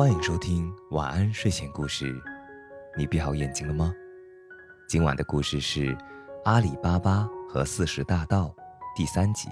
[0.00, 2.18] 欢迎收听晚安睡前故事。
[2.96, 3.94] 你闭好眼睛了吗？
[4.88, 5.94] 今晚的故事是
[6.46, 8.44] 《阿里巴巴和四十大盗》
[8.96, 9.50] 第三集。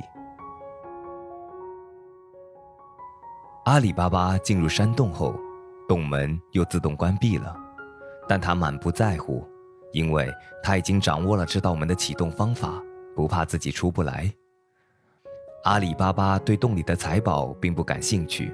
[3.67, 5.39] 阿里巴巴进入山洞后，
[5.87, 7.55] 洞门又自动关闭了，
[8.27, 9.47] 但他满不在乎，
[9.93, 12.83] 因为他已经掌握了这道门的启动方法，
[13.15, 14.33] 不怕自己出不来。
[15.65, 18.51] 阿里巴巴对洞里的财宝并不感兴趣。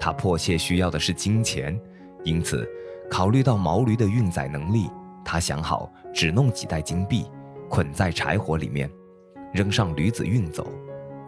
[0.00, 1.78] 他迫切需要的是金钱，
[2.24, 2.68] 因此，
[3.10, 4.88] 考虑到毛驴的运载能力，
[5.24, 7.26] 他想好只弄几袋金币，
[7.68, 8.90] 捆在柴火里面，
[9.52, 10.66] 扔上驴子运走，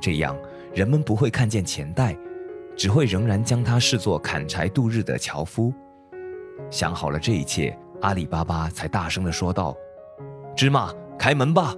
[0.00, 0.36] 这样
[0.72, 2.16] 人们不会看见钱袋，
[2.76, 5.72] 只会仍然将他视作砍柴度日的樵夫。
[6.70, 9.74] 想好了这一切，阿里巴巴才大声地说道
[10.54, 11.74] ：“芝麻，开门吧！”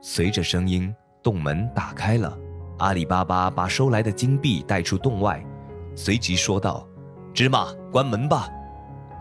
[0.00, 2.38] 随着声音，洞门打开了，
[2.78, 5.44] 阿里巴巴把收来的金币带出洞外。
[5.96, 6.86] 随即说道
[7.32, 8.48] ：“芝麻，关门吧。”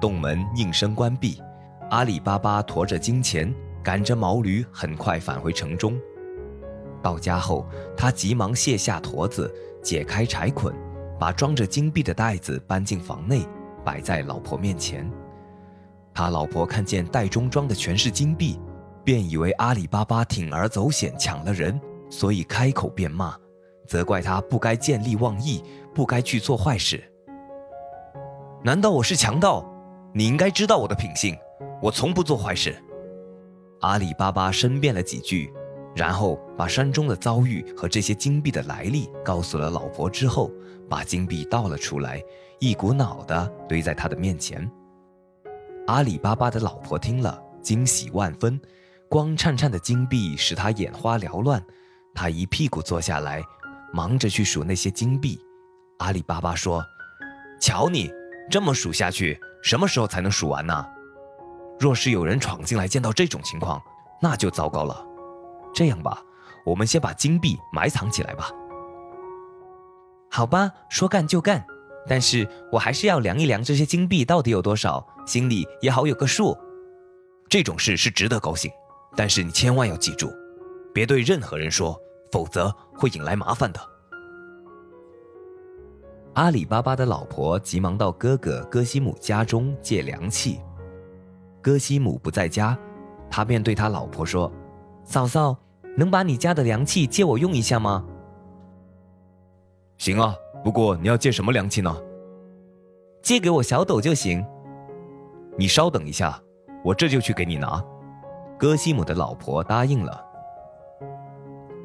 [0.02, 1.42] 洞门应声关闭。
[1.90, 5.98] 阿里巴巴驮着金钱，赶着毛驴，很快返回城中。
[7.02, 7.66] 到家后，
[7.96, 9.50] 他急忙卸下驼子，
[9.82, 10.76] 解开柴捆，
[11.18, 13.48] 把装着金币的袋子搬进房内，
[13.86, 15.10] 摆在老婆面前。
[16.14, 18.60] 他老婆看见袋中装的全是金币，
[19.04, 23.34] 便以为阿里巴巴铤而走险抢了人，所以开口便骂。
[23.88, 25.64] 责怪他不该见利忘义，
[25.96, 27.02] 不该去做坏事。
[28.62, 29.66] 难道我是强盗？
[30.14, 31.38] 你应该知道我的品性，
[31.82, 32.76] 我从不做坏事。
[33.80, 35.54] 阿里巴巴申辩了几句，
[35.96, 40.52] 然后把山中的遭遇和这些金币的来历告诉了老婆，之后
[40.90, 42.22] 把金币倒了出来，
[42.60, 44.70] 一股脑的堆在他的面前。
[45.88, 48.60] 阿里巴巴的老婆听了，惊喜万分，
[49.08, 51.64] 光灿灿的金币使他眼花缭乱，
[52.14, 53.42] 他一屁股坐下来。
[53.94, 55.40] 忙着去数那些金币，
[56.00, 56.86] 阿里巴巴说
[57.60, 58.12] ：“瞧你
[58.50, 60.86] 这么数下去，什么时候才能数完呢？
[61.80, 63.82] 若是有人闯进来，见到这种情况，
[64.22, 65.06] 那就糟糕了。
[65.74, 66.22] 这样吧，
[66.66, 68.50] 我们先把金币埋藏起来吧。”
[70.30, 71.66] 好吧，说干就干，
[72.08, 76.58] 但是我还是要量一量这些金币到底有多少，心里也好有个数。
[77.50, 78.72] 这种事是值得高兴，
[79.16, 80.34] 但是你千万要记住，
[80.94, 82.00] 别对任何人说。
[82.32, 83.80] 否则会引来麻烦的。
[86.36, 90.60] 阿里巴巴的老婆急忙到哥哥戈西姆家中借凉气。
[91.62, 92.78] 戈西姆不在家，
[93.32, 94.52] 他便对他老婆说
[95.06, 95.58] ：“嫂嫂，
[95.96, 98.06] 能把你家的凉气借我用一下吗
[99.98, 101.96] ？”“行啊，不过你要借什么凉气呢
[103.24, 104.46] ？”“借给我小斗就行。
[105.58, 106.38] ”“你稍等一下，
[106.84, 107.82] 我这就去给你拿。”
[108.60, 110.22] 戈西姆的老婆答应了。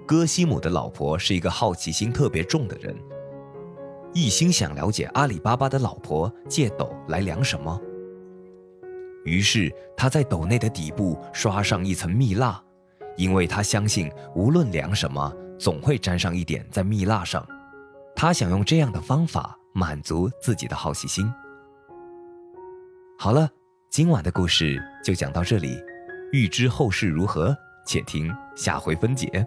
[0.08, 2.96] 戈西姆的老婆是一个好奇心特别重的人，
[4.12, 7.80] 一心想了解阿里巴巴的老婆借斗来量什么。
[9.24, 12.60] 于是他在斗内的底部刷上一层蜜蜡，
[13.16, 17.46] 因为他相信无论量什么，总会沾上一点在蜜蜡上。
[18.16, 21.30] 他想用这样的方法满足自己的好奇心。
[23.18, 23.48] 好了，
[23.90, 25.78] 今晚的故事就讲到这里，
[26.32, 27.56] 欲知后事如何，
[27.86, 29.46] 且听下回分解。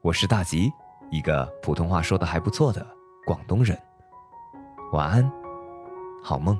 [0.00, 0.70] 我是大吉，
[1.10, 2.86] 一个普通话说的还不错的
[3.28, 3.78] 广东人。
[4.92, 5.30] 晚安，
[6.24, 6.58] 好梦。